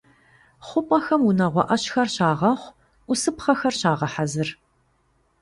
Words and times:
ХъупӀэхэм 0.67 1.21
унагъуэ 1.29 1.63
Ӏэщхэр 1.67 2.07
щагъэхъу, 2.13 2.73
Ӏусыпхъэхэр 3.07 3.73
щагъэхьэзыр. 3.79 4.49